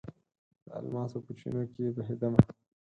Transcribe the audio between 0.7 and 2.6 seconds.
الماسو په چېنو کې بهیدمه